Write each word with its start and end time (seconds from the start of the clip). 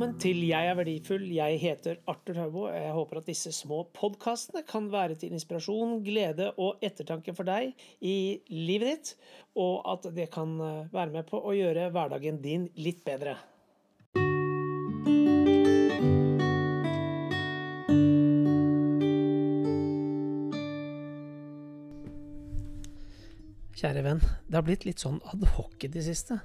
Velkommen 0.00 0.20
til 0.22 0.38
Jeg 0.48 0.64
er 0.64 0.76
verdifull. 0.78 1.26
Jeg 1.28 1.58
heter 1.60 1.98
Arthur 2.08 2.32
Taubo. 2.32 2.62
Jeg 2.72 2.92
håper 2.96 3.18
at 3.18 3.26
disse 3.28 3.50
små 3.52 3.82
podkastene 3.92 4.62
kan 4.64 4.86
være 4.88 5.18
til 5.20 5.34
inspirasjon, 5.36 5.98
glede 6.00 6.46
og 6.56 6.80
ettertanke 6.80 7.34
for 7.36 7.44
deg 7.44 7.74
i 8.00 8.40
livet 8.48 8.88
ditt, 8.88 9.10
og 9.60 9.84
at 9.92 10.06
det 10.16 10.30
kan 10.32 10.54
eh, 10.56 10.86
være 10.94 11.12
med 11.18 11.28
på 11.28 11.36
å 11.44 11.52
gjøre 11.52 11.90
hverdagen 11.92 12.40
din 12.40 12.64
litt 12.80 13.04
bedre. 13.04 13.34
Kjære 23.76 24.06
venn, 24.08 24.24
det 24.48 24.56
har 24.56 24.64
blitt 24.64 24.88
litt 24.88 25.04
sånn 25.04 25.20
adhoc 25.34 25.76
i 25.84 25.92
det 25.92 26.06
siste. 26.08 26.40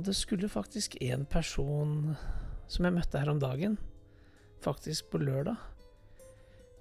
Og 0.00 0.06
det 0.06 0.14
skulle 0.16 0.48
faktisk 0.48 0.94
en 1.04 1.26
person 1.28 2.14
som 2.72 2.86
jeg 2.86 2.94
møtte 2.96 3.20
her 3.20 3.28
om 3.28 3.40
dagen, 3.42 3.74
faktisk 4.64 5.10
på 5.12 5.18
lørdag, 5.20 5.58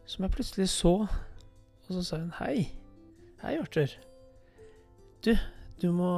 som 0.08 0.24
jeg 0.24 0.32
plutselig 0.32 0.70
så, 0.72 0.94
og 1.04 1.90
så 1.90 2.04
sa 2.08 2.20
hun 2.22 2.30
hei. 2.38 2.70
Hei, 3.42 3.58
Arthur. 3.60 3.92
Du, 5.26 5.34
du 5.82 5.90
må 5.98 6.14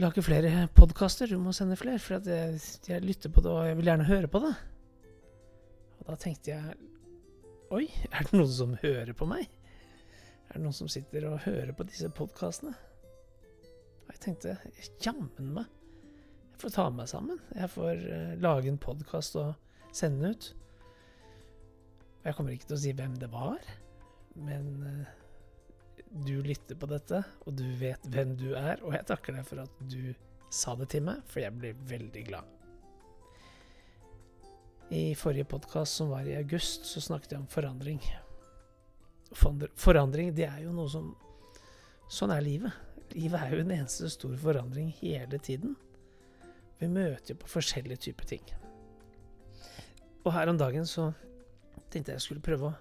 lage 0.00 0.24
flere 0.24 0.70
podkaster. 0.72 1.28
Du 1.28 1.36
må 1.36 1.52
sende 1.52 1.76
flere, 1.76 2.00
for 2.00 2.16
jeg, 2.16 2.56
jeg, 2.88 3.04
lytter 3.04 3.28
på 3.28 3.44
det, 3.44 3.52
og 3.52 3.68
jeg 3.68 3.76
vil 3.76 3.92
gjerne 3.92 4.08
høre 4.08 4.32
på 4.32 4.40
det. 4.46 4.54
Og 6.00 6.08
da 6.14 6.18
tenkte 6.24 6.54
jeg 6.54 6.80
Oi, 7.76 7.90
er 8.08 8.24
det 8.24 8.40
noen 8.40 8.56
som 8.56 8.72
hører 8.80 9.12
på 9.12 9.28
meg? 9.28 9.52
Er 10.48 10.56
det 10.56 10.64
noen 10.64 10.80
som 10.80 10.88
sitter 10.88 11.28
og 11.28 11.44
hører 11.44 11.76
på 11.76 11.84
disse 11.92 12.08
podkastene? 12.08 12.72
Jeg 14.14 14.22
tenkte 14.22 14.54
jammen 15.02 15.50
meg, 15.58 15.70
jeg 16.54 16.60
får 16.62 16.74
ta 16.76 16.84
meg 16.94 17.10
sammen. 17.10 17.40
Jeg 17.52 17.70
får 17.74 18.04
uh, 18.06 18.34
lage 18.40 18.70
en 18.70 18.78
podkast 18.80 19.34
og 19.42 19.90
sende 19.90 20.22
den 20.22 20.36
ut. 20.36 20.46
Jeg 22.24 22.36
kommer 22.38 22.54
ikke 22.54 22.70
til 22.70 22.78
å 22.78 22.82
si 22.86 22.92
hvem 22.96 23.18
det 23.20 23.28
var, 23.32 23.66
men 24.38 24.70
uh, 24.86 25.10
du 26.24 26.38
lytter 26.46 26.78
på 26.78 26.88
dette, 26.88 27.20
og 27.44 27.58
du 27.58 27.66
vet 27.80 28.06
hvem 28.14 28.36
du 28.38 28.52
er, 28.54 28.78
og 28.86 28.94
jeg 28.94 29.08
takker 29.10 29.34
deg 29.34 29.48
for 29.48 29.64
at 29.64 29.82
du 29.90 30.14
sa 30.54 30.76
det 30.78 30.92
til 30.94 31.02
meg, 31.10 31.24
for 31.26 31.42
jeg 31.42 31.58
blir 31.58 31.82
veldig 31.90 32.24
glad. 32.30 32.54
I 34.94 35.04
forrige 35.18 35.48
podkast, 35.50 35.98
som 35.98 36.14
var 36.14 36.28
i 36.30 36.36
august, 36.38 36.86
så 36.86 37.02
snakket 37.02 37.34
jeg 37.34 37.42
om 37.42 37.50
forandring. 37.50 38.00
Forandring, 39.34 40.30
det 40.36 40.46
er 40.46 40.62
jo 40.68 40.74
noe 40.76 40.90
som 40.92 41.14
Sånn 42.12 42.30
er 42.34 42.42
livet. 42.44 42.74
Livet 43.12 43.40
er 43.40 43.54
jo 43.54 43.60
en 43.62 43.74
eneste 43.76 44.08
stor 44.10 44.36
forandring 44.40 44.88
hele 45.00 45.38
tiden. 45.38 45.76
Vi 46.80 46.88
møter 46.90 47.34
jo 47.34 47.42
på 47.42 47.52
forskjellige 47.52 48.08
typer 48.08 48.24
ting. 48.24 48.42
Og 50.24 50.32
her 50.32 50.48
om 50.50 50.58
dagen 50.58 50.86
så 50.88 51.10
tenkte 51.92 52.12
jeg 52.12 52.16
jeg 52.16 52.24
skulle 52.24 52.44
prøve 52.44 52.70
å 52.70 52.74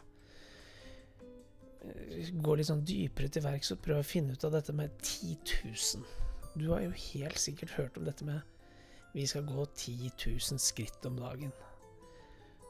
eh, 1.83 2.31
gå 2.33 2.55
litt 2.55 2.69
sånn 2.71 2.85
dypere 2.87 3.29
til 3.29 3.43
verks 3.45 3.73
og 3.75 3.83
prøve 3.83 4.01
å 4.01 4.07
finne 4.07 4.33
ut 4.33 4.47
av 4.47 4.55
dette 4.55 4.73
med 4.75 4.95
10 5.03 5.37
000. 5.67 6.07
Du 6.55 6.69
har 6.71 6.85
jo 6.85 6.95
helt 7.11 7.39
sikkert 7.41 7.75
hørt 7.77 7.99
om 7.99 8.07
dette 8.07 8.25
med 8.25 8.41
vi 9.13 9.27
skal 9.29 9.45
gå 9.45 9.65
10 9.65 10.09
000 10.25 10.59
skritt 10.61 11.05
om 11.05 11.19
dagen. 11.19 11.51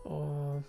Og 0.04 0.64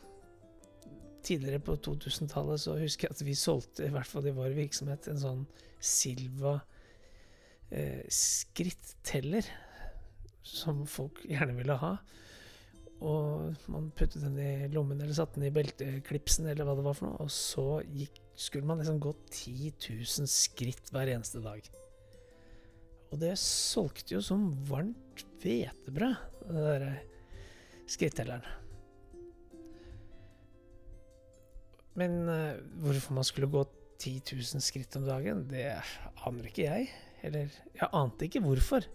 tidligere 1.25 1.59
på 1.59 1.75
2000-tallet 1.77 2.61
så 2.61 2.77
husker 2.79 3.09
jeg 3.09 3.17
at 3.17 3.25
vi 3.27 3.35
solgte, 3.35 3.87
i 3.87 3.91
hvert 3.91 4.07
fall 4.07 4.29
i 4.29 4.35
vår 4.37 4.55
virksomhet, 4.55 5.09
en 5.11 5.19
sånn 5.19 5.43
Silva 5.83 6.61
skritteller 8.13 9.47
som 10.45 10.85
folk 10.87 11.23
gjerne 11.27 11.57
ville 11.57 11.77
ha. 11.81 11.95
Og 13.05 13.71
man 13.73 13.91
puttet 13.97 14.23
den 14.23 14.37
i 14.41 14.69
lommen 14.73 15.01
eller 15.01 15.17
satte 15.17 15.41
den 15.41 15.49
i 15.49 15.55
belteklipsen 15.55 16.47
eller 16.49 16.69
hva 16.69 16.77
det 16.79 16.85
var 16.87 16.97
for 16.99 17.11
noe. 17.11 17.25
Og 17.27 17.33
så 17.33 17.81
gikk, 17.85 18.21
skulle 18.35 18.67
man 18.67 18.81
liksom 18.81 19.01
gå 19.03 19.13
10 19.31 19.73
000 19.89 20.31
skritt 20.31 20.93
hver 20.95 21.13
eneste 21.13 21.43
dag. 21.45 21.65
Og 23.13 23.21
det 23.23 23.35
solgte 23.39 24.17
jo 24.17 24.23
som 24.25 24.49
varmt 24.67 25.25
hvetebrød, 25.43 26.17
den 26.49 26.61
derre 26.65 26.95
skrittelleren. 27.91 28.47
Men 31.95 32.25
uh, 32.27 32.57
hvorfor 32.83 33.15
man 33.15 33.27
skulle 33.27 33.53
gå 33.53 33.63
10 34.03 34.35
000 34.35 34.65
skritt 34.65 34.97
om 34.99 35.05
dagen, 35.07 35.45
det 35.51 35.69
aner 36.27 36.49
ikke 36.51 36.67
jeg. 36.67 36.89
Eller 37.25 37.51
jeg 37.75 37.91
ante 37.91 38.29
ikke 38.29 38.43
hvorfor, 38.45 38.87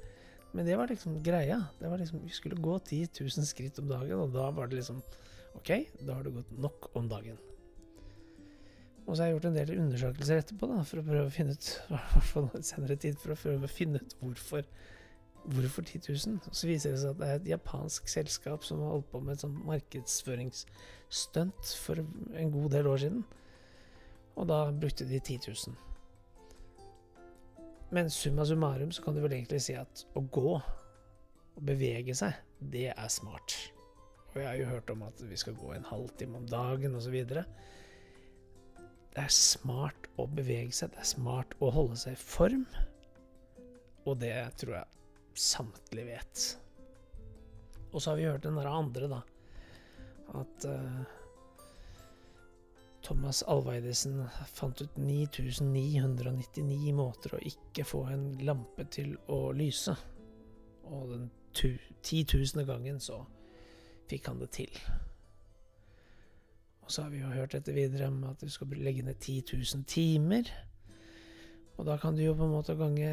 men 0.54 0.66
det 0.66 0.78
var 0.78 0.90
liksom 0.90 1.20
greia. 1.26 1.60
Det 1.80 1.90
var 1.90 2.02
liksom, 2.02 2.24
Vi 2.24 2.34
skulle 2.34 2.62
gå 2.62 2.78
10 2.80 3.08
000 3.22 3.46
skritt 3.50 3.80
om 3.82 3.90
dagen, 3.90 4.20
og 4.20 4.34
da 4.34 4.50
var 4.54 4.70
det 4.70 4.82
liksom 4.82 5.02
Ok, 5.58 5.72
da 6.06 6.14
har 6.14 6.24
du 6.24 6.32
gått 6.36 6.52
nok 6.62 6.92
om 6.96 7.08
dagen. 7.10 7.38
Og 9.08 9.16
så 9.16 9.24
har 9.24 9.28
jeg 9.30 9.36
gjort 9.40 9.48
en 9.50 9.58
del 9.58 9.80
undersøkelser 9.82 10.44
etterpå, 10.44 10.70
da, 10.70 10.84
for 10.86 11.02
å 11.02 11.08
prøve 11.08 11.26
å 11.26 11.34
finne 11.34 11.56
ut 11.58 11.70
hvert 11.90 12.68
senere 12.68 12.98
tid, 13.02 13.18
for 13.18 13.34
å 13.34 13.40
prøve 13.42 13.66
å 13.66 13.78
finne 13.80 14.02
ut 14.04 14.18
hvorfor 14.22 14.64
Hvorfor 15.50 15.82
10 15.82 16.00
000? 16.28 16.40
Og 16.52 16.56
så 16.56 16.68
viser 16.68 16.92
det 16.92 17.00
seg 17.00 17.10
at 17.14 17.20
det 17.20 17.28
er 17.28 17.38
et 17.40 17.48
japansk 17.54 18.10
selskap 18.12 18.66
som 18.68 18.82
har 18.84 18.92
holdt 18.92 19.08
på 19.10 19.22
med 19.24 19.34
et 19.34 19.42
sånt 19.46 19.66
markedsføringsstunt 19.66 21.64
for 21.80 21.96
en 22.04 22.52
god 22.54 22.70
del 22.76 22.90
år 22.92 22.98
siden. 23.06 23.22
Og 24.36 24.44
da 24.52 24.72
brukte 24.72 25.08
de 25.08 25.20
10 25.20 25.40
000. 25.48 25.89
Men 27.90 28.12
summa 28.14 28.46
summarum 28.46 28.92
så 28.92 29.04
kan 29.04 29.16
du 29.16 29.24
vel 29.24 29.34
egentlig 29.34 29.62
si 29.66 29.74
at 29.78 30.06
å 30.18 30.22
gå, 30.22 30.54
og 31.60 31.64
bevege 31.66 32.14
seg, 32.16 32.38
det 32.60 32.92
er 32.94 33.10
smart. 33.12 33.56
Og 34.30 34.38
jeg 34.38 34.48
har 34.48 34.60
jo 34.60 34.70
hørt 34.70 34.92
om 34.94 35.02
at 35.08 35.24
vi 35.26 35.38
skal 35.42 35.58
gå 35.58 35.74
en 35.74 35.88
halvtime 35.90 36.38
om 36.38 36.46
dagen 36.48 36.96
osv. 36.96 37.18
Det 37.26 37.44
er 39.18 39.34
smart 39.34 40.08
å 40.22 40.28
bevege 40.30 40.76
seg, 40.76 40.94
det 40.94 41.02
er 41.02 41.10
smart 41.10 41.58
å 41.60 41.72
holde 41.74 41.98
seg 42.00 42.14
i 42.14 42.22
form. 42.22 42.68
Og 44.06 44.20
det 44.22 44.36
tror 44.62 44.78
jeg 44.78 45.40
samtlige 45.40 46.12
vet. 46.14 46.46
Og 47.90 48.02
så 48.02 48.12
har 48.12 48.20
vi 48.20 48.28
hørt 48.30 48.46
den 48.46 48.60
der 48.60 48.70
andre, 48.70 49.10
da. 49.10 49.22
At 50.38 50.70
uh, 50.70 51.19
Thomas 53.04 53.44
Alveidesen 53.48 54.22
fant 54.54 54.82
ut 54.82 54.98
9999 54.98 56.94
måter 56.96 57.36
å 57.36 57.44
ikke 57.52 57.86
få 57.88 58.04
en 58.14 58.32
lampe 58.44 58.86
til 58.92 59.16
å 59.32 59.52
lyse. 59.56 59.96
Og 60.90 61.14
den 61.14 61.30
titusende 61.56 62.66
gangen 62.68 63.00
så 63.04 63.22
fikk 64.10 64.28
han 64.32 64.42
det 64.42 64.50
til. 64.58 64.82
Og 66.84 66.92
så 66.92 67.06
har 67.06 67.14
vi 67.14 67.22
jo 67.22 67.30
hørt 67.30 67.54
dette 67.54 67.74
videre 67.76 68.10
om 68.10 68.24
at 68.32 68.42
du 68.42 68.50
skal 68.50 68.74
legge 68.74 69.06
ned 69.06 69.20
10 69.22 69.44
000 69.54 69.86
timer. 69.90 70.50
Og 71.78 71.86
da 71.88 72.00
kan 72.02 72.18
du 72.18 72.24
jo 72.24 72.34
på 72.36 72.48
en 72.48 72.56
måte 72.56 72.76
gange 72.76 73.12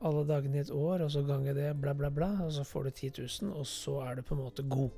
alle 0.00 0.22
dagene 0.24 0.56
i 0.56 0.62
et 0.62 0.70
år, 0.72 1.02
og 1.04 1.10
så 1.12 1.20
gange 1.26 1.52
det, 1.56 1.74
bla, 1.76 1.92
bla, 1.94 2.08
bla, 2.14 2.30
og 2.46 2.52
så 2.54 2.64
får 2.64 2.86
du 2.86 2.90
10 2.90 3.10
000, 3.18 3.50
og 3.52 3.66
så 3.68 3.98
er 4.06 4.16
du 4.16 4.22
på 4.24 4.36
en 4.36 4.44
måte 4.46 4.64
god. 4.64 4.94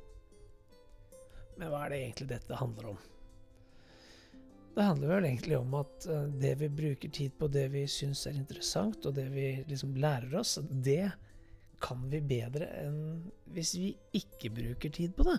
Men 1.58 1.72
hva 1.72 1.82
er 1.86 1.94
det 1.94 2.02
egentlig 2.04 2.28
dette 2.30 2.60
handler 2.60 2.92
om? 2.92 3.00
Det 4.74 4.82
handler 4.82 5.10
vel 5.10 5.26
egentlig 5.28 5.58
om 5.58 5.74
at 5.76 6.06
eh, 6.08 6.28
det 6.40 6.54
vi 6.62 6.68
bruker 6.72 7.12
tid 7.12 7.34
på, 7.38 7.48
det 7.52 7.66
vi 7.74 7.84
syns 7.90 8.24
er 8.28 8.38
interessant, 8.38 9.04
og 9.06 9.14
det 9.16 9.26
vi 9.34 9.46
liksom 9.68 9.96
lærer 10.00 10.32
oss, 10.40 10.56
det 10.70 11.10
kan 11.82 12.04
vi 12.08 12.22
bedre 12.24 12.68
enn 12.78 13.00
hvis 13.52 13.74
vi 13.76 13.90
ikke 14.16 14.52
bruker 14.54 14.92
tid 14.94 15.16
på 15.16 15.26
det. 15.28 15.36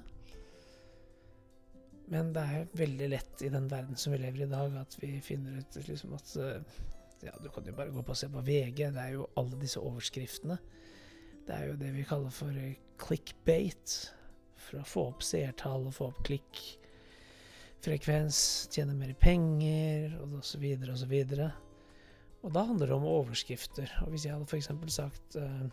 Men 2.14 2.34
det 2.36 2.44
er 2.44 2.74
veldig 2.78 3.10
lett 3.10 3.42
i 3.48 3.50
den 3.50 3.70
verden 3.72 3.98
som 3.98 4.14
vi 4.14 4.20
lever 4.22 4.44
i 4.44 4.46
i 4.46 4.52
dag, 4.52 4.76
at 4.84 4.98
vi 5.02 5.16
finner 5.24 5.58
ut 5.64 5.80
liksom 5.88 6.14
at 6.20 6.36
eh, 6.38 6.82
Ja, 7.24 7.32
du 7.40 7.48
kan 7.56 7.64
jo 7.66 7.72
bare 7.72 7.94
gå 7.96 8.02
på 8.04 8.12
og 8.12 8.20
se 8.20 8.28
på 8.28 8.42
VG. 8.44 8.90
Det 8.92 9.00
er 9.00 9.14
jo 9.16 9.30
alle 9.40 9.56
disse 9.62 9.80
overskriftene. 9.80 10.58
Det 11.48 11.56
er 11.56 11.70
jo 11.70 11.78
det 11.80 11.94
vi 11.96 12.04
kaller 12.04 12.34
for 12.36 12.52
clickbate. 12.52 12.98
clickbait. 13.06 13.94
For 14.60 14.82
å 14.82 14.88
få 14.88 15.06
opp 15.14 15.24
seertall 15.24 15.88
og 15.88 15.96
få 15.96 16.10
opp 16.12 16.20
klikk 16.28 16.83
frekvens, 17.84 18.40
tjene 18.72 18.96
mer 18.98 19.14
penger 19.20 20.16
osv. 20.40 20.64
osv. 20.94 21.14
Og 21.14 21.46
og 22.44 22.52
da 22.52 22.66
handler 22.68 22.90
det 22.90 22.96
om 22.98 23.08
overskrifter. 23.08 23.92
Og 24.04 24.12
hvis 24.12 24.26
jeg 24.28 24.36
hadde 24.36 24.48
f.eks. 24.50 24.70
sagt 24.92 25.38
eh, 25.40 25.68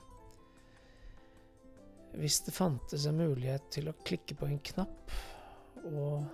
Hvis 2.20 2.40
det 2.46 2.54
fantes 2.54 3.06
en 3.06 3.18
mulighet 3.18 3.66
til 3.74 3.90
å 3.90 3.96
klikke 4.06 4.36
på 4.38 4.46
en 4.46 4.60
knapp, 4.72 5.14
og 5.90 6.26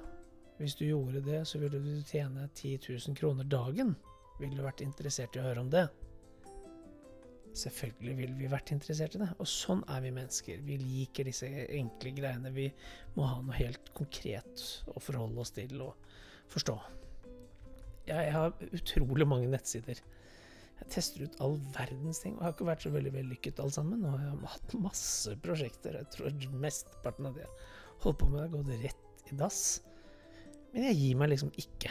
hvis 0.56 0.76
du 0.76 0.86
gjorde 0.86 1.20
det, 1.24 1.42
så 1.48 1.60
ville 1.60 1.80
du 1.80 2.02
tjene 2.08 2.48
10 2.48 2.78
000 2.88 3.16
kroner 3.16 3.44
dagen, 3.44 3.94
ville 4.40 4.56
du 4.56 4.64
vært 4.64 4.80
interessert 4.84 5.36
i 5.36 5.42
å 5.42 5.44
høre 5.44 5.64
om 5.64 5.72
det? 5.72 5.84
Selvfølgelig 7.56 8.16
ville 8.18 8.36
vi 8.36 8.48
vært 8.52 8.72
interessert 8.72 9.16
i 9.16 9.20
det. 9.22 9.28
Og 9.40 9.48
sånn 9.48 9.84
er 9.92 10.02
vi 10.04 10.12
mennesker. 10.16 10.64
Vi 10.64 10.76
liker 10.80 11.28
disse 11.28 11.48
enkle 11.48 12.12
greiene. 12.16 12.52
Vi 12.56 12.66
må 13.16 13.28
ha 13.28 13.38
noe 13.44 13.56
helt 13.56 13.85
konkret 13.96 14.66
å 14.92 15.02
forholde 15.02 15.42
oss 15.42 15.54
til 15.56 15.80
og 15.84 15.96
forstå. 16.52 16.76
Jeg 18.06 18.34
har 18.34 18.54
utrolig 18.70 19.26
mange 19.26 19.50
nettsider. 19.50 19.98
Jeg 20.76 20.90
tester 20.92 21.24
ut 21.24 21.38
all 21.42 21.56
verdens 21.74 22.20
ting, 22.22 22.36
og 22.36 22.44
har 22.44 22.54
ikke 22.54 22.68
vært 22.68 22.84
så 22.84 22.92
veldig 22.94 23.12
vellykket 23.14 23.62
alt 23.64 23.74
sammen. 23.78 24.04
Og 24.04 24.20
jeg 24.20 24.30
har 24.30 24.52
hatt 24.54 24.76
masse 24.78 25.32
prosjekter. 25.42 25.96
Jeg 26.02 26.12
tror 26.14 26.58
mesteparten 26.62 27.30
av 27.30 27.38
det 27.38 27.46
jeg 27.46 27.54
holdt 28.04 28.20
på 28.20 28.28
med, 28.30 28.44
har 28.44 28.52
gått 28.52 28.72
rett 28.84 29.32
i 29.32 29.38
dass. 29.40 29.62
Men 30.74 30.90
jeg 30.90 31.00
gir 31.00 31.18
meg 31.18 31.32
liksom 31.32 31.50
ikke. 31.58 31.90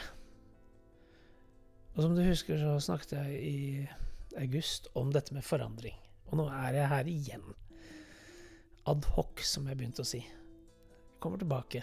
Og 1.96 2.02
som 2.04 2.16
du 2.16 2.22
husker, 2.22 2.60
så 2.60 2.76
snakket 2.86 3.16
jeg 3.16 3.36
i 3.42 3.60
august 4.36 4.88
om 4.96 5.10
dette 5.12 5.34
med 5.34 5.44
forandring. 5.44 5.96
Og 6.30 6.40
nå 6.40 6.48
er 6.52 6.76
jeg 6.76 6.90
her 6.92 7.10
igjen. 7.10 7.46
Ad 8.86 9.08
hoc, 9.16 9.42
som 9.42 9.66
jeg 9.66 9.80
begynte 9.80 10.04
å 10.04 10.08
si. 10.08 10.22
Kommer 11.26 11.42
tilbake. 11.42 11.82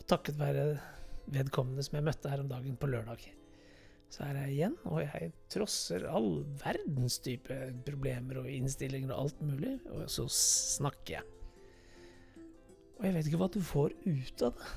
Og 0.00 0.08
takket 0.08 0.40
være 0.40 0.66
vedkommende 1.32 1.84
som 1.84 2.00
jeg 2.00 2.08
møtte 2.08 2.32
her 2.32 2.40
om 2.40 2.50
dagen 2.50 2.80
på 2.80 2.88
lørdag 2.88 3.28
så 4.12 4.26
er 4.26 4.42
jeg 4.42 4.52
igjen, 4.52 4.74
og 4.90 4.98
jeg 5.00 5.30
trosser 5.52 6.02
all 6.10 6.42
verdens 6.60 7.16
type 7.24 7.56
problemer 7.86 8.42
og 8.42 8.48
innstillinger 8.50 9.14
og 9.14 9.22
alt 9.22 9.40
mulig, 9.40 9.78
og 9.88 10.04
så 10.12 10.26
snakker 10.28 11.14
jeg. 11.14 11.28
Og 12.98 13.06
jeg 13.06 13.14
vet 13.16 13.30
ikke 13.30 13.40
hva 13.40 13.48
du 13.54 13.62
får 13.64 13.94
ut 14.04 14.44
av 14.44 14.58
det, 14.58 14.68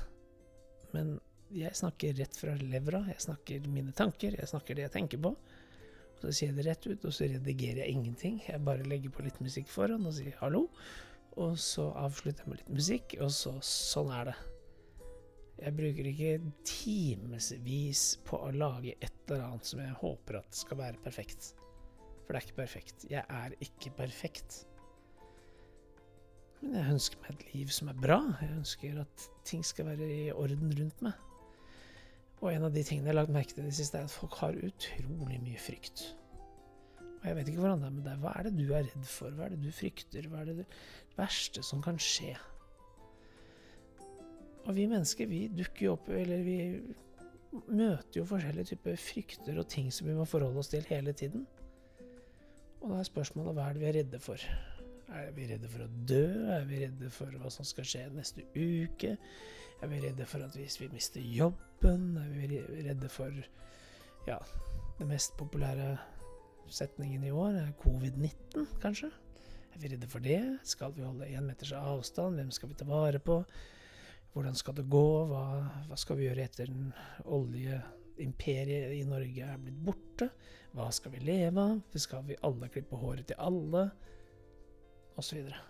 men 0.94 1.10
jeg 1.52 1.76
snakker 1.76 2.16
rett 2.16 2.38
fra 2.40 2.54
levra, 2.62 3.02
jeg 3.12 3.26
snakker 3.26 3.68
mine 3.68 3.92
tanker, 3.96 4.38
jeg 4.40 4.50
snakker 4.50 4.78
det 4.78 4.86
jeg 4.86 4.94
tenker 4.96 5.20
på. 5.28 5.34
Og 5.36 6.24
så 6.24 6.32
sier 6.32 6.48
jeg 6.48 6.56
det 6.56 6.66
rett 6.70 6.88
ut, 6.88 7.04
og 7.04 7.12
så 7.12 7.28
redigerer 7.28 7.82
jeg 7.84 7.92
ingenting. 7.92 8.40
Jeg 8.48 8.64
bare 8.64 8.88
legger 8.88 9.12
på 9.12 9.26
litt 9.26 9.36
musikk 9.44 9.68
foran 9.68 10.08
og 10.08 10.16
sier 10.16 10.38
hallo, 10.40 10.64
og 11.36 11.56
så 11.60 11.90
avslutter 12.00 12.44
jeg 12.44 12.50
med 12.50 12.62
litt 12.62 12.76
musikk, 12.78 13.16
og 13.20 13.32
så 13.34 13.52
sånn 13.64 14.12
er 14.16 14.30
det. 14.30 14.36
Jeg 15.56 15.72
bruker 15.76 16.08
ikke 16.10 16.32
timevis 16.68 18.02
på 18.28 18.40
å 18.44 18.50
lage 18.52 18.96
et 19.00 19.12
eller 19.30 19.46
annet 19.46 19.68
som 19.68 19.80
jeg 19.80 19.98
håper 20.02 20.40
at 20.42 20.58
skal 20.58 20.80
være 20.80 21.00
perfekt. 21.04 21.54
For 22.24 22.34
det 22.34 22.40
er 22.40 22.46
ikke 22.48 22.58
perfekt. 22.58 23.06
Jeg 23.08 23.22
er 23.22 23.54
ikke 23.64 23.92
perfekt. 23.96 24.58
Men 26.60 26.76
jeg 26.76 26.96
ønsker 26.96 27.22
meg 27.22 27.36
et 27.36 27.54
liv 27.54 27.72
som 27.72 27.92
er 27.92 28.02
bra. 28.04 28.18
Jeg 28.42 28.52
ønsker 28.56 29.00
at 29.04 29.26
ting 29.48 29.64
skal 29.64 29.88
være 29.92 30.10
i 30.12 30.28
orden 30.34 30.72
rundt 30.80 31.04
meg. 31.04 31.24
Og 32.42 32.50
en 32.52 32.68
av 32.68 32.74
de 32.74 32.84
tingene 32.84 33.08
jeg 33.08 33.14
har 33.14 33.20
lagt 33.22 33.32
merke 33.32 33.56
til 33.56 33.64
i 33.64 33.70
det 33.70 33.78
siste, 33.78 34.00
er 34.00 34.08
at 34.08 34.12
folk 34.12 34.36
har 34.42 34.56
utrolig 34.60 35.38
mye 35.40 35.60
frykt. 35.60 36.08
Og 37.26 37.32
jeg 37.32 37.36
vet 37.40 37.48
ikke 37.50 37.62
hvordan 37.64 37.80
det 37.82 37.86
er 37.88 37.94
med 37.96 38.04
deg. 38.06 38.18
Hva 38.22 38.32
er 38.38 38.46
det 38.46 38.52
du 38.54 38.68
er 38.70 38.84
redd 38.86 39.08
for? 39.10 39.32
Hva 39.34 39.48
er 39.48 39.56
det 39.56 39.64
du 39.64 39.72
frykter? 39.74 40.28
Hva 40.30 40.44
er 40.44 40.46
det 40.46 40.60
det 40.60 40.66
verste 41.16 41.64
som 41.66 41.82
kan 41.82 41.98
skje? 41.98 42.36
Og 44.66 44.70
vi 44.76 44.84
mennesker, 44.86 45.26
vi 45.26 45.40
dukker 45.50 45.88
jo 45.88 45.96
opp, 45.96 46.06
eller 46.14 46.46
vi 46.46 46.56
møter 47.66 48.20
jo 48.20 48.28
forskjellige 48.30 48.70
typer 48.70 49.02
frykter 49.02 49.58
og 49.58 49.66
ting 49.74 49.90
som 49.90 50.06
vi 50.06 50.14
må 50.14 50.22
forholde 50.28 50.62
oss 50.62 50.70
til 50.70 50.86
hele 50.86 51.16
tiden. 51.18 51.48
Og 52.78 52.92
da 52.92 53.02
er 53.02 53.10
spørsmålet 53.10 53.58
hva 53.58 53.66
er 53.66 53.74
det 53.74 53.82
vi 53.82 53.90
er 53.90 53.98
redde 54.00 54.22
for? 54.22 54.48
Er 55.18 55.30
vi 55.34 55.50
redde 55.50 55.74
for 55.74 55.82
å 55.82 55.92
dø? 56.06 56.24
Er 56.54 56.66
vi 56.70 56.82
redde 56.84 57.10
for 57.10 57.42
hva 57.42 57.50
som 57.50 57.66
skal 57.66 57.90
skje 57.90 58.08
neste 58.14 58.46
uke? 58.54 59.16
Er 59.82 59.90
vi 59.90 60.02
redde 60.06 60.30
for 60.30 60.46
at 60.46 60.54
hvis 60.54 60.78
vi 60.78 60.94
mister 60.94 61.26
jobben? 61.26 62.12
Er 62.22 62.34
vi 62.38 62.60
redde 62.86 63.10
for 63.10 63.34
ja, 64.30 64.38
det 65.00 65.10
mest 65.10 65.34
populære 65.42 65.96
setningen 66.72 67.24
i 67.26 67.32
år 67.34 67.56
er 67.60 67.72
covid-19, 67.82 68.66
kanskje? 68.82 69.10
Er 69.74 69.80
vi 69.82 69.90
redde 69.92 70.08
for 70.10 70.24
det? 70.24 70.40
Skal 70.64 70.94
vi 70.96 71.04
holde 71.04 71.28
én 71.28 71.44
meters 71.46 71.72
avstand? 71.76 72.38
Hvem 72.38 72.52
skal 72.54 72.70
vi 72.70 72.78
ta 72.80 72.86
vare 72.88 73.20
på? 73.22 73.42
Hvordan 74.32 74.56
skal 74.56 74.76
det 74.76 74.86
gå? 74.92 75.06
Hva, 75.30 75.44
hva 75.88 75.98
skal 76.00 76.18
vi 76.18 76.26
gjøre 76.26 76.44
etter 76.48 76.72
den 76.72 76.90
oljeimperiet 77.24 78.96
i 78.96 79.04
Norge 79.08 79.46
er 79.52 79.62
blitt 79.62 79.78
borte? 79.84 80.30
Hva 80.76 80.90
skal 80.92 81.14
vi 81.14 81.22
leve 81.24 81.62
av? 81.62 81.78
Skal 81.96 82.26
vi 82.28 82.40
alle 82.44 82.68
klippe 82.72 82.98
håret 83.00 83.28
til 83.30 83.40
alle? 83.40 83.86
Og 85.16 85.24
så 85.24 85.38
videre. 85.38 85.62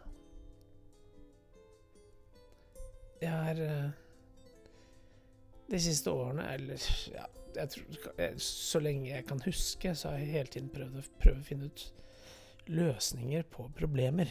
Jeg 3.23 3.33
har 3.33 3.61
eh, 3.65 4.06
de 5.71 5.81
siste 5.83 6.11
årene, 6.11 6.47
eller 6.55 6.83
ja, 7.11 7.27
jeg 7.57 7.73
tror, 7.73 8.11
så 8.43 8.81
lenge 8.83 9.11
jeg 9.11 9.27
kan 9.27 9.41
huske, 9.45 9.95
så 9.95 10.13
har 10.13 10.21
jeg 10.23 10.35
hele 10.35 10.53
tiden 10.53 10.69
prøvd 10.75 11.01
å, 11.01 11.07
prøvd 11.23 11.41
å 11.41 11.47
finne 11.47 11.71
ut 11.71 11.87
løsninger 12.67 13.47
på 13.51 13.69
problemer. 13.79 14.31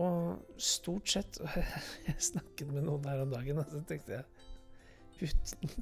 Og 0.00 0.38
stort 0.62 1.10
sett 1.10 1.40
Jeg 2.06 2.14
snakket 2.22 2.70
med 2.70 2.86
noen 2.86 3.08
her 3.10 3.24
om 3.24 3.32
dagen, 3.34 3.58
og 3.58 3.72
så 3.72 3.82
tenkte 3.88 4.20
jeg 4.20 4.24
uten 5.20 5.72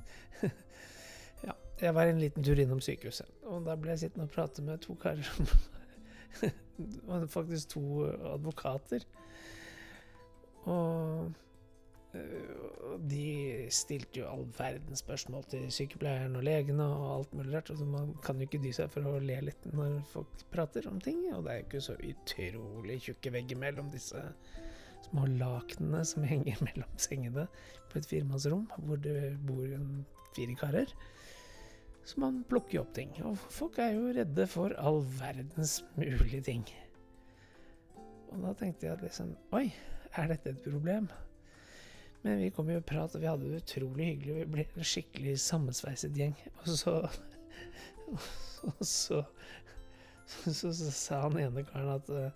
Ja, 1.47 1.55
jeg 1.79 1.95
var 1.95 2.11
en 2.11 2.21
liten 2.21 2.45
tur 2.45 2.59
innom 2.59 2.81
sykehuset, 2.83 3.29
og 3.47 3.69
da 3.69 3.77
ble 3.79 3.93
jeg 3.95 4.07
sittende 4.07 4.27
og 4.27 4.33
prate 4.35 4.65
med 4.65 4.81
to 4.83 4.97
karer 4.99 5.23
som 5.29 5.47
Faktisk 7.37 7.73
to 7.73 7.83
advokater. 8.35 9.03
Og 10.69 11.33
de 13.09 13.69
stilte 13.75 14.23
jo 14.23 14.29
all 14.31 14.47
verdens 14.57 15.03
spørsmål 15.05 15.45
til 15.53 15.67
sykepleieren 15.73 16.39
og 16.39 16.47
legene 16.47 16.87
og 16.87 17.11
alt 17.19 17.35
mulig 17.37 17.53
rart. 17.57 17.71
Altså 17.71 17.85
man 17.89 18.15
kan 18.25 18.41
jo 18.41 18.49
ikke 18.49 18.63
dy 18.63 18.73
seg 18.75 18.91
for 18.93 19.07
å 19.07 19.19
le 19.21 19.37
litt 19.45 19.69
når 19.75 20.01
folk 20.13 20.47
prater 20.53 20.89
om 20.91 21.01
ting. 21.05 21.21
Og 21.35 21.45
det 21.45 21.53
er 21.53 21.61
jo 21.61 21.67
ikke 21.67 21.85
så 21.85 21.99
utrolig 21.99 22.99
tjukke 23.05 23.35
vegger 23.37 23.61
mellom 23.61 23.93
disse 23.93 24.25
små 25.09 25.29
lakenene 25.37 26.03
som 26.09 26.27
henger 26.27 26.63
mellom 26.71 26.99
sengene 27.01 27.47
på 27.93 28.01
et 28.01 28.09
firemannsrom 28.09 28.67
hvor 28.87 29.01
det 29.05 29.37
bor 29.49 29.69
fire 30.37 30.59
karer. 30.59 30.97
Så 32.09 32.21
man 32.23 32.41
plukker 32.49 32.79
jo 32.79 32.87
opp 32.87 32.95
ting. 32.97 33.13
Og 33.29 33.37
folk 33.53 33.79
er 33.85 33.93
jo 33.99 34.13
redde 34.17 34.49
for 34.49 34.73
all 34.81 35.03
verdens 35.21 35.83
mulige 35.99 36.41
ting. 36.47 36.65
Og 38.33 38.45
da 38.45 38.57
tenkte 38.57 38.89
jeg 38.89 39.05
liksom 39.05 39.37
Oi, 39.57 39.67
er 40.17 40.33
dette 40.33 40.57
et 40.57 40.65
problem? 40.65 41.09
Men 42.25 42.41
vi 42.43 42.51
kom 42.51 42.71
jo 42.71 42.81
i 42.81 42.85
prat, 42.85 43.15
og 43.15 43.23
vi 43.23 43.29
hadde 43.31 43.49
det 43.49 43.63
utrolig 43.63 44.13
hyggelig. 44.13 44.37
Vi 44.41 44.53
ble 44.55 44.65
en 44.67 44.87
skikkelig 44.93 45.37
sammensveiset 45.43 46.17
gjeng. 46.19 46.35
Og 46.65 46.73
så 46.81 46.95
Og 48.63 48.87
så, 48.87 49.23
så, 50.27 50.53
så, 50.53 50.73
så 50.75 50.91
sa 50.91 51.23
han 51.27 51.39
ene 51.41 51.65
karen 51.69 51.95
at 51.95 52.09
uh, 52.11 52.31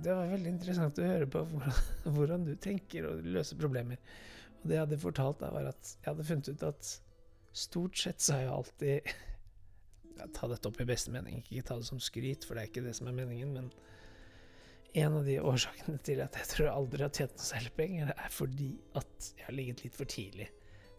Det 0.00 0.14
var 0.14 0.30
veldig 0.32 0.52
interessant 0.54 1.00
å 1.00 1.08
høre 1.08 1.28
på 1.30 1.42
hvordan, 1.50 1.80
hvordan 2.16 2.46
du 2.48 2.54
tenker 2.60 3.08
og 3.08 3.26
løser 3.26 3.60
problemer. 3.60 4.00
Og 4.60 4.68
det 4.68 4.76
jeg 4.76 4.84
hadde 4.84 5.00
fortalt, 5.02 5.40
da, 5.42 5.52
var 5.54 5.70
at 5.72 5.94
jeg 5.96 6.08
hadde 6.08 6.28
funnet 6.28 6.52
ut 6.52 6.66
at 6.68 6.94
stort 7.56 7.98
sett 7.98 8.22
så 8.22 8.36
har 8.36 8.46
jeg 8.46 8.54
alltid 8.54 9.12
ja, 10.20 10.26
Ta 10.36 10.48
dette 10.50 10.68
opp 10.68 10.80
i 10.82 10.88
beste 10.88 11.12
mening, 11.12 11.40
ikke 11.40 11.64
ta 11.66 11.78
det 11.80 11.88
som 11.88 12.00
skryt, 12.02 12.44
for 12.44 12.54
det 12.54 12.62
er 12.62 12.68
ikke 12.68 12.84
det 12.84 12.92
som 12.98 13.08
er 13.08 13.16
meningen, 13.16 13.54
men 13.56 13.70
en 14.92 15.16
av 15.20 15.26
de 15.26 15.36
årsakene 15.40 16.00
til 16.06 16.22
at 16.24 16.36
jeg 16.38 16.48
tror 16.50 16.66
jeg 16.66 16.74
aldri 16.74 17.04
har 17.04 17.12
tjent 17.14 17.36
noe 17.36 17.46
særlig 17.46 17.72
penger, 17.76 18.10
er 18.14 18.32
fordi 18.34 18.70
at 18.98 19.28
jeg 19.36 19.46
har 19.46 19.56
ligget 19.56 19.84
litt 19.84 19.96
for 19.96 20.10
tidlig. 20.10 20.48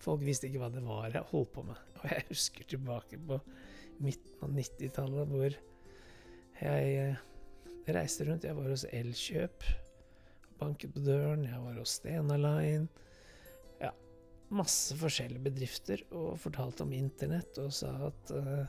Folk 0.01 0.23
visste 0.25 0.47
ikke 0.47 0.63
hva 0.63 0.71
det 0.73 0.83
var 0.85 1.11
jeg 1.11 1.27
holdt 1.29 1.51
på 1.55 1.65
med. 1.67 1.81
Og 2.01 2.07
jeg 2.09 2.25
husker 2.31 2.69
tilbake 2.71 3.19
på 3.27 3.37
midten 4.01 4.45
av 4.45 4.55
90-tallet 4.55 5.29
hvor 5.29 5.57
jeg 6.61 6.95
eh, 7.01 7.21
reiste 7.93 8.25
rundt. 8.27 8.47
Jeg 8.47 8.57
var 8.57 8.71
hos 8.71 8.87
Elkjøp, 8.89 9.67
banket 10.61 10.95
på 10.95 11.05
døren, 11.05 11.45
jeg 11.49 11.61
var 11.61 11.79
hos 11.81 11.97
Stena 11.99 12.37
Line. 12.39 12.87
Ja, 13.81 13.91
masse 14.53 14.97
forskjellige 14.97 15.45
bedrifter, 15.49 16.05
og 16.15 16.39
fortalte 16.41 16.85
om 16.87 16.95
internett 16.97 17.59
og 17.61 17.73
sa 17.75 17.93
at 18.09 18.33
uh, 18.33 18.63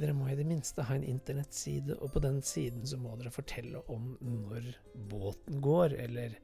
dere 0.00 0.14
må 0.16 0.28
i 0.30 0.36
det 0.38 0.46
minste 0.48 0.84
ha 0.86 0.96
en 0.96 1.06
internettside, 1.06 1.96
og 2.00 2.14
på 2.14 2.22
den 2.24 2.40
siden 2.46 2.86
så 2.88 2.98
må 3.00 3.14
dere 3.18 3.32
fortelle 3.34 3.82
om 3.92 4.14
når 4.20 4.72
båten 5.10 5.60
går, 5.64 5.96
eller 6.06 6.38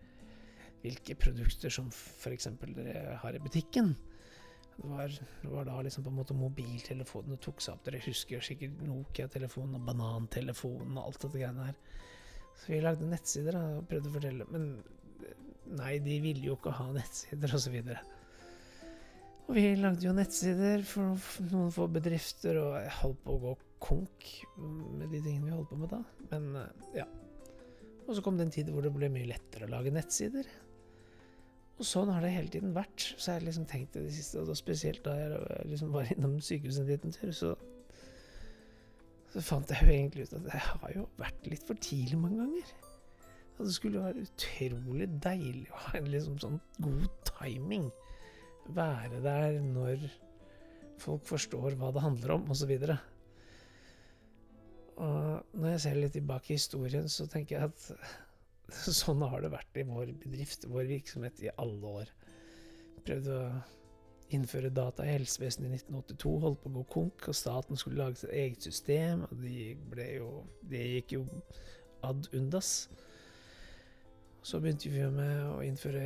hvilke 0.82 1.16
produkter 1.18 1.72
som 1.72 1.88
f.eks. 1.90 2.50
dere 2.76 3.16
har 3.22 3.36
i 3.36 3.42
butikken. 3.42 3.94
Det 4.78 4.86
var, 4.86 5.08
det 5.10 5.50
var, 5.50 5.64
da 5.66 5.80
liksom 5.82 6.04
på 6.06 6.12
en 6.12 6.20
måte 6.20 6.36
mobiltelefonene 6.38 7.40
tok 7.42 7.62
seg 7.64 7.74
opp. 7.74 7.88
Dere 7.88 8.02
husker 8.04 8.44
sikkert 8.44 8.78
Nokia-telefonen 8.86 9.80
og 9.80 9.88
banantelefonen 9.88 11.00
og 11.00 11.08
alt 11.08 11.24
dette 11.24 11.40
greiene 11.40 11.66
her. 11.66 11.80
Så 12.58 12.70
vi 12.70 12.78
lagde 12.82 13.08
nettsider 13.10 13.58
da, 13.58 13.64
og 13.80 13.88
prøvde 13.90 14.10
å 14.10 14.14
fortelle, 14.14 14.46
men 14.54 14.70
nei, 15.78 15.98
de 16.02 16.20
ville 16.22 16.46
jo 16.46 16.56
ikke 16.58 16.76
ha 16.78 16.88
nettsider, 16.94 17.54
og 17.54 17.62
så. 17.62 17.74
Og 19.48 19.56
vi 19.56 19.64
lagde 19.80 20.04
jo 20.04 20.12
nettsider 20.12 20.82
for 20.84 21.16
noen 21.48 21.70
få 21.72 21.86
bedrifter, 21.88 22.58
og 22.60 22.74
jeg 22.82 22.96
holdt 22.98 23.20
på 23.24 23.34
å 23.34 23.42
gå 23.46 23.52
konk 23.80 24.26
med 24.58 25.08
de 25.08 25.22
tingene 25.24 25.46
vi 25.46 25.54
holdt 25.54 25.70
på 25.70 25.78
med 25.80 25.92
da. 25.94 26.00
Men 26.34 26.48
eh, 26.60 26.88
ja. 27.00 27.06
Og 28.04 28.16
så 28.16 28.24
kom 28.24 28.36
det 28.36 28.44
en 28.44 28.52
tid 28.52 28.68
hvor 28.72 28.84
det 28.84 28.92
ble 28.92 29.08
mye 29.12 29.28
lettere 29.30 29.64
å 29.64 29.72
lage 29.72 29.92
nettsider. 29.94 30.48
Og 31.78 31.86
sånn 31.86 32.10
har 32.12 32.24
det 32.24 32.34
hele 32.34 32.52
tiden 32.52 32.74
vært. 32.76 33.06
Så 33.16 33.36
jeg 33.36 33.46
liksom 33.46 33.64
tenkt 33.70 33.96
det 33.96 34.02
de 34.04 34.12
siste, 34.12 34.42
og 34.42 34.58
spesielt 34.58 35.00
da 35.06 35.14
jeg 35.16 35.40
liksom 35.70 35.94
var 35.94 36.10
innom 36.12 36.36
sykehuset 36.44 36.82
en 36.82 36.90
liten 36.90 37.14
tur, 37.14 37.32
så, 37.36 37.54
så 39.32 39.44
fant 39.46 39.72
jeg 39.72 39.86
jo 39.86 39.94
egentlig 39.94 40.26
ut 40.26 40.36
at 40.40 40.50
jeg 40.50 40.64
har 40.66 40.92
jo 40.96 41.06
vært 41.22 41.48
litt 41.48 41.64
for 41.68 41.80
tidlig 41.88 42.20
mange 42.20 42.42
ganger. 42.42 42.74
At 43.56 43.64
det 43.64 43.72
skulle 43.78 44.04
være 44.04 44.26
utrolig 44.26 45.08
deilig 45.24 45.70
å 45.72 45.80
ha 45.86 45.96
en 46.02 46.12
liksom 46.12 46.36
sånn 46.42 46.60
god 46.84 47.32
timing 47.32 47.88
være 48.74 49.20
der 49.24 49.60
når 49.64 50.02
folk 50.98 51.26
forstår 51.28 51.76
hva 51.78 51.92
det 51.94 52.02
handler 52.04 52.34
om, 52.36 52.50
osv. 52.52 52.72
Og, 52.74 52.96
og 54.98 55.58
når 55.58 55.74
jeg 55.74 55.82
ser 55.84 56.00
litt 56.00 56.16
tilbake 56.18 56.52
i 56.52 56.58
historien, 56.58 57.08
så 57.10 57.28
tenker 57.30 57.56
jeg 57.58 57.70
at 57.70 57.90
sånn 59.00 59.22
har 59.24 59.42
det 59.44 59.54
vært 59.54 59.80
i 59.80 59.86
vår 59.88 60.12
bedrift, 60.20 60.68
vår 60.68 60.88
virksomhet, 60.90 61.42
i 61.44 61.52
alle 61.56 61.96
år. 62.02 62.14
Prøvde 63.06 63.36
å 63.38 63.50
innføre 64.34 64.72
data 64.74 65.06
i 65.06 65.14
helsevesenet 65.14 65.70
i 65.70 65.78
1982, 65.78 66.32
holdt 66.42 66.62
på 66.62 66.70
å 66.70 66.76
gå 66.78 66.86
konk, 66.92 67.28
og 67.30 67.36
staten 67.36 67.80
skulle 67.80 68.02
lage 68.02 68.20
sitt 68.20 68.34
eget 68.36 68.66
system, 68.66 69.24
og 69.30 69.40
de 69.40 69.76
Det 70.68 70.82
gikk 70.84 71.12
jo 71.16 71.22
ad 72.04 72.28
undas. 72.36 72.88
Så 74.46 74.60
begynte 74.62 74.90
vi 74.92 75.04
med 75.12 75.40
å 75.50 75.58
innføre 75.66 76.02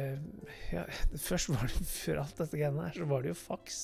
ja, 0.73 0.87
Først 1.29 1.53
var 1.53 1.69
det 1.69 1.85
før 1.87 2.23
alt 2.25 2.39
dette 2.41 2.59
greiene 2.59 2.87
her, 2.89 2.97
så 2.97 3.09
var 3.11 3.23
det 3.23 3.33
jo 3.35 3.39
faks. 3.39 3.83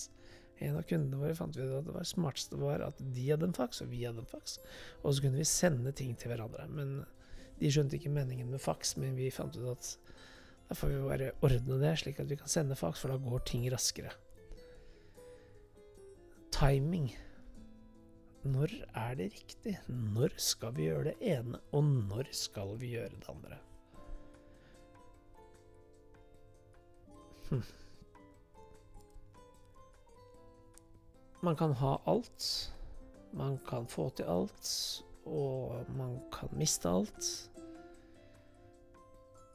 En 0.65 0.79
av 0.81 0.87
kundene 0.91 1.21
våre 1.21 1.37
fant 1.39 1.55
vi 1.55 1.63
ut 1.63 1.77
at 1.79 1.87
det 1.87 1.95
var 1.95 2.09
smarteste 2.09 2.59
var 2.59 2.83
at 2.83 3.03
de 3.15 3.29
hadde 3.29 3.47
en 3.47 3.55
faks, 3.55 3.83
og 3.85 3.93
vi 3.93 4.03
hadde 4.07 4.25
en 4.25 4.31
faks. 4.31 4.59
Og 5.05 5.15
så 5.15 5.25
kunne 5.25 5.39
vi 5.39 5.47
sende 5.47 5.93
ting 5.95 6.17
til 6.19 6.33
hverandre. 6.33 6.67
Men 6.73 6.97
de 7.61 7.71
skjønte 7.71 7.99
ikke 7.99 8.15
meningen 8.15 8.51
med 8.51 8.63
faks, 8.63 8.97
men 8.99 9.15
vi 9.19 9.31
fant 9.35 9.59
ut 9.59 9.69
at 9.77 9.93
da 10.69 10.77
får 10.77 10.91
vi 10.93 11.05
bare 11.07 11.35
ordne 11.47 11.79
det, 11.81 11.95
slik 12.03 12.19
at 12.21 12.29
vi 12.29 12.37
kan 12.41 12.51
sende 12.51 12.77
faks, 12.77 13.01
for 13.01 13.15
da 13.15 13.21
går 13.23 13.47
ting 13.49 13.69
raskere 13.73 14.11
timing. 16.59 17.13
Når 18.49 18.73
er 18.97 19.15
det 19.19 19.31
riktig? 19.35 19.77
Når 19.89 20.35
skal 20.43 20.75
vi 20.75 20.89
gjøre 20.89 21.13
det 21.13 21.33
ene, 21.37 21.61
og 21.73 21.85
når 21.85 22.31
skal 22.35 22.75
vi 22.81 22.95
gjøre 22.97 23.15
det 23.15 23.29
andre? 23.31 23.59
Hm. 27.49 27.63
Man 31.43 31.57
kan 31.57 31.73
ha 31.73 31.99
alt. 32.07 32.73
Man 33.33 33.59
kan 33.69 33.87
få 33.87 34.09
til 34.17 34.25
alt, 34.25 34.71
og 35.25 35.91
man 35.97 36.17
kan 36.33 36.49
miste 36.57 36.89
alt. 36.89 37.51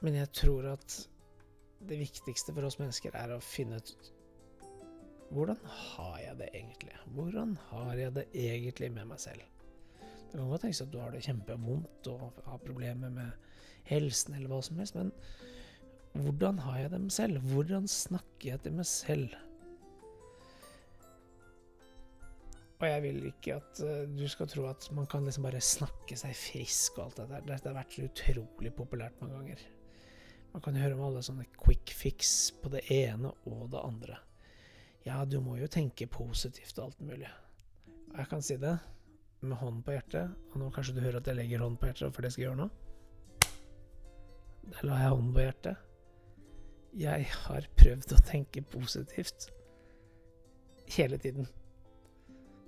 Men 0.02 0.16
jeg 0.16 0.30
tror 0.32 0.68
at 0.74 1.10
det 1.90 2.00
viktigste 2.00 2.54
for 2.54 2.68
oss 2.68 2.78
mennesker 2.80 3.16
er 3.18 3.34
å 3.34 3.42
finne 3.44 3.80
ut 3.82 4.12
hvordan 5.34 5.58
har 5.66 6.18
jeg 6.22 6.38
det 6.38 6.48
egentlig? 6.54 6.98
Hvordan 7.16 7.56
har 7.72 7.94
jeg 7.98 8.14
det 8.14 8.26
egentlig 8.38 8.92
med 8.94 9.08
meg 9.10 9.20
selv? 9.20 9.42
Det 10.30 10.38
kan 10.38 10.50
godt 10.50 10.62
tenkes 10.62 10.82
at 10.84 10.92
du 10.94 11.00
har 11.02 11.10
det 11.14 11.24
kjempevondt 11.26 12.10
og 12.12 12.44
har 12.46 12.62
problemer 12.62 13.10
med 13.10 13.50
helsen 13.90 14.36
eller 14.38 14.52
hva 14.52 14.60
som 14.66 14.78
helst, 14.78 14.96
men 14.98 15.10
hvordan 16.14 16.60
har 16.62 16.78
jeg 16.78 16.92
det 16.94 17.02
med 17.02 17.14
selv? 17.14 17.42
Hvordan 17.54 17.88
snakker 17.90 18.52
jeg 18.52 18.62
til 18.62 18.76
meg 18.78 18.86
selv? 18.86 19.34
Og 22.84 22.90
jeg 22.90 23.04
vil 23.06 23.22
ikke 23.30 23.56
at 23.56 23.80
uh, 23.86 24.04
du 24.12 24.26
skal 24.28 24.50
tro 24.52 24.66
at 24.68 24.90
man 24.94 25.08
kan 25.10 25.24
liksom 25.24 25.46
bare 25.48 25.62
snakke 25.64 26.18
seg 26.20 26.36
frisk 26.36 26.98
og 27.00 27.06
alt 27.06 27.22
det 27.22 27.30
der. 27.32 27.46
Dette 27.48 27.72
har 27.72 27.78
vært 27.78 27.96
så 27.96 28.10
utrolig 28.10 28.74
populært 28.76 29.22
mange 29.24 29.40
ganger. 29.40 29.64
Man 30.54 30.62
kan 30.62 30.78
høre 30.78 30.98
om 30.98 31.06
alle 31.08 31.24
sånne 31.26 31.48
quick 31.58 31.96
fix 31.98 32.52
på 32.62 32.70
det 32.74 32.84
ene 32.94 33.32
og 33.50 33.72
det 33.74 33.80
andre. 33.82 34.20
Ja, 35.08 35.24
du 35.26 35.40
må 35.42 35.56
jo 35.58 35.70
tenke 35.72 36.06
positivt 36.12 36.78
og 36.78 36.92
alt 36.92 37.02
mulig. 37.02 37.32
Og 38.12 38.20
jeg 38.20 38.30
kan 38.30 38.44
si 38.46 38.60
det 38.62 38.76
med 39.44 39.58
hånden 39.60 39.82
på 39.84 39.96
hjertet, 39.96 40.36
og 40.52 40.60
nå 40.62 40.70
kanskje 40.72 40.94
du 40.96 41.02
hører 41.04 41.18
at 41.20 41.28
jeg 41.28 41.40
legger 41.40 41.64
hånden 41.64 41.80
på 41.80 41.90
hjertet 41.90 42.14
for 42.14 42.22
det 42.22 42.30
jeg 42.30 42.38
skal 42.38 42.46
gjøre 42.46 42.60
nå. 42.62 42.70
Der 44.64 44.86
la 44.88 45.00
jeg 45.02 45.16
hånden 45.16 45.34
på 45.34 45.44
hjertet. 45.48 45.93
Jeg 46.94 47.26
har 47.46 47.66
prøvd 47.80 48.14
å 48.14 48.22
tenke 48.28 48.62
positivt 48.70 49.48
hele 50.94 51.18
tiden. 51.18 51.48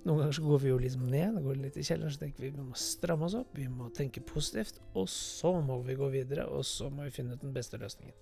Noen 0.06 0.20
ganger 0.22 0.36
så 0.38 0.42
går 0.42 0.60
vi 0.62 0.70
jo 0.70 0.78
liksom 0.82 1.06
ned, 1.10 1.38
går 1.42 1.58
litt 1.60 1.78
i 1.78 1.84
kjelleren, 1.86 2.14
så 2.14 2.22
tenker 2.24 2.44
vi 2.44 2.52
vi 2.54 2.64
må 2.64 2.78
stramme 2.78 3.26
oss 3.26 3.34
opp, 3.38 3.54
vi 3.58 3.66
må 3.70 3.88
tenke 3.94 4.22
positivt, 4.26 4.78
og 4.94 5.08
så 5.10 5.50
må 5.62 5.80
vi 5.86 5.96
gå 5.98 6.10
videre, 6.12 6.44
og 6.46 6.66
så 6.66 6.90
må 6.90 7.06
vi 7.06 7.14
finne 7.14 7.34
ut 7.34 7.42
den 7.42 7.54
beste 7.54 7.78
løsningen. 7.78 8.14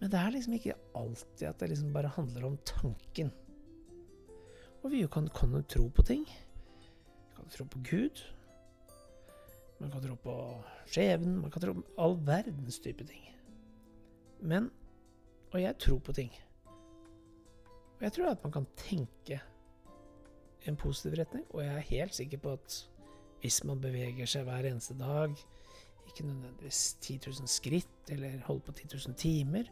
Men 0.00 0.10
det 0.10 0.20
er 0.20 0.34
liksom 0.34 0.54
ikke 0.58 0.76
alltid 0.98 1.48
at 1.48 1.62
det 1.62 1.70
liksom 1.72 1.94
bare 1.94 2.12
handler 2.14 2.46
om 2.46 2.58
tanken. 2.66 3.32
Og 4.84 4.92
vi 4.92 5.02
kan, 5.10 5.30
kan 5.34 5.54
jo 5.54 5.62
tro 5.74 5.88
på 5.94 6.04
ting. 6.06 6.24
Vi 6.28 7.36
kan 7.38 7.50
tro 7.54 7.66
på 7.70 7.82
Gud. 7.86 8.22
Man 9.80 9.90
kan 9.94 10.02
tro 10.04 10.16
på 10.20 10.34
skjebnen. 10.90 11.38
Man 11.40 11.54
kan 11.54 11.62
tro 11.62 11.74
på 11.78 11.86
all 11.98 12.18
verdens 12.26 12.78
type 12.84 13.06
ting. 13.08 13.30
Men 14.42 14.68
Og 15.54 15.62
jeg 15.62 15.78
tror 15.78 16.00
på 16.02 16.12
ting. 16.16 16.32
Og 17.94 18.02
jeg 18.02 18.12
tror 18.16 18.32
at 18.32 18.42
man 18.42 18.54
kan 18.56 18.66
tenke 18.76 19.38
i 20.64 20.70
en 20.70 20.78
positiv 20.80 21.14
retning, 21.20 21.44
og 21.52 21.62
jeg 21.62 21.74
er 21.74 21.90
helt 21.92 22.16
sikker 22.16 22.40
på 22.42 22.56
at 22.56 22.78
hvis 23.44 23.60
man 23.68 23.82
beveger 23.82 24.26
seg 24.28 24.48
hver 24.48 24.66
eneste 24.66 24.96
dag, 24.98 25.34
ikke 26.08 26.26
nødvendigvis 26.26 26.80
10 27.04 27.18
000 27.26 27.50
skritt 27.50 28.12
eller 28.12 28.40
holder 28.48 28.66
på 28.66 28.72
10 28.72 28.88
000 29.06 29.16
timer, 29.20 29.70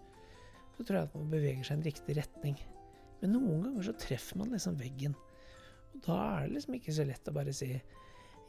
så 0.76 0.84
tror 0.84 0.98
jeg 0.98 1.08
at 1.08 1.16
man 1.18 1.32
beveger 1.32 1.66
seg 1.66 1.76
i 1.76 1.80
en 1.80 1.86
riktig 1.88 2.16
retning. 2.20 2.62
Men 3.20 3.34
noen 3.36 3.66
ganger 3.66 3.88
så 3.88 3.96
treffer 3.98 4.38
man 4.38 4.54
liksom 4.54 4.78
veggen. 4.78 5.16
Og 5.92 6.04
da 6.06 6.18
er 6.36 6.46
det 6.46 6.56
liksom 6.56 6.78
ikke 6.78 6.94
så 6.94 7.06
lett 7.08 7.28
å 7.28 7.34
bare 7.36 7.54
si 7.56 7.72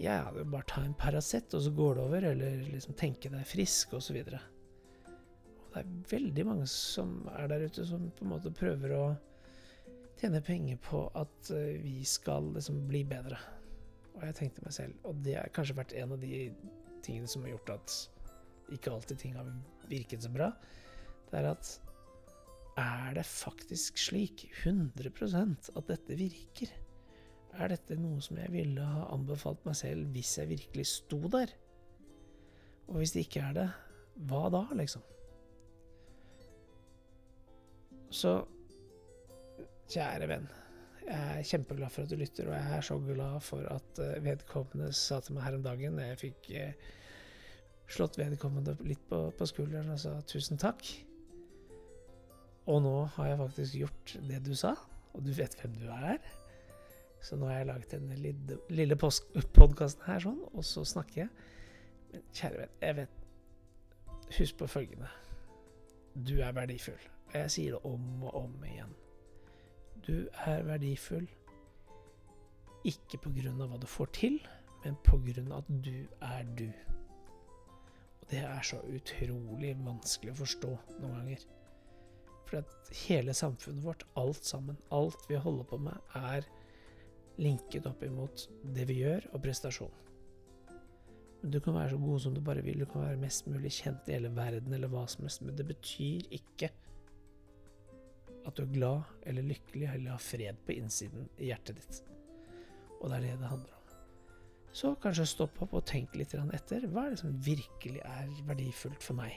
ja, 0.01 0.13
ja, 0.17 0.43
bare 0.43 0.65
ta 0.67 0.81
en 0.83 0.95
Paracet, 0.97 1.53
og 1.53 1.61
så 1.65 1.71
går 1.73 1.95
det 1.95 2.03
over, 2.03 2.25
eller 2.31 2.63
liksom 2.67 2.97
tenke 2.97 3.29
deg 3.29 3.45
frisk, 3.47 3.93
osv. 3.97 4.17
Og, 4.21 4.33
og 4.33 4.52
det 5.73 5.81
er 5.81 5.93
veldig 6.11 6.45
mange 6.45 6.67
som 6.69 7.23
er 7.33 7.47
der 7.49 7.65
ute, 7.65 7.85
som 7.87 8.05
på 8.13 8.25
en 8.25 8.33
måte 8.35 8.53
prøver 8.53 8.93
å 8.93 9.03
tjene 10.19 10.41
penger 10.45 10.77
på 10.85 11.07
at 11.17 11.51
uh, 11.51 11.73
vi 11.81 12.03
skal 12.07 12.51
liksom 12.53 12.83
bli 12.89 13.03
bedre. 13.09 13.39
Og 14.13 14.25
jeg 14.27 14.37
tenkte 14.37 14.65
meg 14.65 14.75
selv, 14.75 14.97
og 15.09 15.21
det 15.25 15.39
har 15.39 15.53
kanskje 15.55 15.77
vært 15.79 15.95
en 15.97 16.13
av 16.13 16.21
de 16.21 16.45
tingene 17.03 17.29
som 17.29 17.43
har 17.43 17.55
gjort 17.55 17.73
at 17.79 17.95
ikke 18.73 18.93
alltid 18.93 19.19
ting 19.19 19.33
har 19.35 19.49
virket 19.89 20.23
så 20.23 20.31
bra, 20.33 20.51
det 21.31 21.41
er 21.41 21.49
at 21.49 21.73
er 22.79 23.17
det 23.17 23.25
faktisk 23.29 23.99
slik, 24.01 24.47
100% 24.63 25.73
at 25.77 25.89
dette 25.89 26.17
virker? 26.17 26.71
Er 27.53 27.69
dette 27.69 27.97
noe 27.99 28.21
som 28.23 28.39
jeg 28.41 28.49
ville 28.53 28.85
ha 28.95 29.07
anbefalt 29.13 29.61
meg 29.67 29.77
selv 29.77 30.09
hvis 30.15 30.31
jeg 30.39 30.49
virkelig 30.49 30.87
sto 30.89 31.19
der? 31.33 31.53
Og 32.89 32.97
hvis 33.01 33.13
det 33.13 33.27
ikke 33.27 33.43
er 33.45 33.57
det, 33.59 33.67
hva 34.29 34.47
da, 34.53 34.63
liksom? 34.77 35.05
Så 38.13 38.33
kjære 39.89 40.27
venn, 40.29 40.45
jeg 41.03 41.37
er 41.39 41.47
kjempeglad 41.47 41.91
for 41.91 42.05
at 42.05 42.11
du 42.11 42.19
lytter, 42.19 42.49
og 42.49 42.55
jeg 42.55 42.75
er 42.77 42.85
så 42.85 42.97
glad 43.01 43.39
for 43.43 43.65
at 43.73 44.01
eh, 44.03 44.19
vedkommende 44.23 44.91
sa 44.95 45.17
til 45.23 45.35
meg 45.35 45.47
her 45.47 45.57
om 45.57 45.65
dagen 45.65 45.97
Jeg 45.99 46.19
fikk 46.21 46.51
eh, 46.55 46.91
slått 47.91 48.19
vedkommende 48.21 48.77
litt 48.85 49.01
på, 49.09 49.25
på 49.37 49.47
skulderen 49.49 49.91
og 49.95 49.99
sa 50.01 50.13
tusen 50.29 50.61
takk. 50.61 50.85
Og 52.69 52.79
nå 52.85 52.93
har 53.17 53.31
jeg 53.31 53.41
faktisk 53.41 53.79
gjort 53.81 54.13
det 54.29 54.39
du 54.45 54.53
sa, 54.55 54.75
og 55.11 55.25
du 55.25 55.33
vet 55.35 55.57
hvem 55.59 55.75
du 55.81 55.89
er. 55.91 56.21
Så 57.23 57.35
nå 57.39 57.49
har 57.49 57.61
jeg 57.61 57.69
laget 57.71 57.95
denne 57.97 58.19
lille, 58.19 58.59
lille 58.71 58.99
podkasten 58.99 60.05
her 60.05 60.23
sånn, 60.23 60.39
og 60.53 60.63
så 60.67 60.85
snakker 60.87 61.25
jeg. 61.25 61.49
Men 62.13 62.29
kjære 62.29 62.61
venn, 62.61 62.79
jeg 62.85 62.99
vet 63.01 63.19
Husk 64.33 64.55
på 64.57 64.65
følgende. 64.65 65.09
Du 66.15 66.39
er 66.41 66.55
verdifull. 66.55 67.12
Og 67.33 67.39
jeg 67.41 67.53
sier 67.55 67.77
det 67.77 67.85
om 67.89 68.27
og 68.27 68.35
om 68.43 68.67
igjen. 68.67 68.91
Du 70.05 70.27
er 70.45 70.65
verdifull 70.67 71.25
ikke 72.83 73.19
av 73.63 73.71
hva 73.71 73.79
du 73.79 73.87
får 73.87 74.11
til, 74.17 74.39
men 74.83 74.97
av 75.51 75.63
at 75.63 75.69
du 75.85 75.95
er 76.21 76.43
du. 76.59 76.67
Og 78.21 78.29
det 78.31 78.43
er 78.43 78.61
så 78.67 78.81
utrolig 78.83 79.73
vanskelig 79.79 80.33
å 80.33 80.41
forstå 80.41 80.71
noen 80.99 81.15
ganger. 81.15 81.45
For 82.49 82.59
at 82.59 82.91
hele 83.05 83.33
samfunnet 83.33 83.85
vårt, 83.85 84.03
alt 84.19 84.43
sammen, 84.45 84.77
alt 84.91 85.23
vi 85.29 85.39
holder 85.39 85.63
på 85.63 85.79
med, 85.79 85.97
er 86.19 86.45
linket 87.39 87.87
opp 87.89 88.03
imot 88.03 88.47
det 88.75 88.85
vi 88.91 88.99
gjør, 89.01 89.29
og 89.33 89.41
prestasjon. 89.41 89.99
Du 91.43 91.59
kan 91.59 91.75
være 91.75 91.95
så 91.95 91.97
god 91.99 92.19
som 92.23 92.35
du 92.35 92.43
bare 92.43 92.61
vil, 92.63 92.83
du 92.83 92.87
kan 92.87 93.03
være 93.03 93.19
mest 93.19 93.47
mulig 93.51 93.71
kjent 93.79 94.07
i 94.07 94.15
hele 94.15 94.31
verden, 94.35 94.75
eller 94.75 94.91
hva 94.91 95.07
som 95.11 95.25
helst, 95.25 95.41
men 95.43 95.57
det 95.57 95.65
betyr 95.71 96.27
ikke 96.35 96.69
at 98.43 98.57
du 98.57 98.63
er 98.65 98.73
glad 98.73 99.27
eller 99.29 99.45
lykkelig 99.47 99.87
eller 99.93 100.15
har 100.15 100.23
fred 100.23 100.59
på 100.65 100.75
innsiden 100.75 101.29
i 101.37 101.51
hjertet 101.51 101.79
ditt. 101.79 102.01
Og 102.99 103.09
det 103.09 103.17
er 103.17 103.25
det 103.27 103.37
det 103.39 103.51
handler 103.51 103.77
om. 103.77 103.83
Så 104.73 104.95
kanskje 104.97 105.27
stopp 105.29 105.59
opp 105.61 105.75
og 105.77 105.85
tenk 105.85 106.15
litt 106.17 106.33
etter. 106.33 106.87
Hva 106.89 107.05
er 107.05 107.13
det 107.13 107.21
som 107.21 107.35
virkelig 107.45 108.01
er 108.01 108.29
verdifullt 108.47 109.03
for 109.05 109.17
meg? 109.19 109.35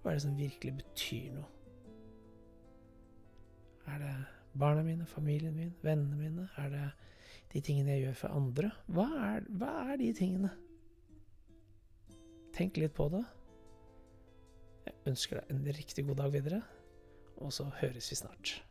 Hva 0.00 0.10
er 0.10 0.18
det 0.18 0.24
som 0.24 0.38
virkelig 0.38 0.74
betyr 0.80 1.36
noe? 1.36 1.46
Er 3.90 4.02
det 4.02 4.14
barna 4.58 4.82
mine, 4.86 5.06
familien 5.06 5.54
min, 5.54 5.70
vennene 5.82 6.18
mine? 6.18 6.48
Er 6.58 6.72
det 6.72 6.88
de 7.52 7.62
tingene 7.62 7.94
jeg 7.94 8.08
gjør 8.08 8.18
for 8.24 8.40
andre? 8.40 8.72
Hva 8.90 9.06
er, 9.28 9.46
hva 9.60 9.70
er 9.92 10.00
de 10.02 10.10
tingene? 10.18 10.50
Tenk 12.56 12.80
litt 12.82 12.94
på 12.96 13.06
det. 13.12 13.22
Jeg 14.88 14.98
ønsker 15.12 15.38
deg 15.38 15.54
en 15.54 15.74
riktig 15.78 16.04
god 16.08 16.24
dag 16.24 16.34
videre, 16.34 16.62
og 17.40 17.52
så 17.52 17.70
høres 17.80 18.10
vi 18.10 18.16
snart. 18.16 18.64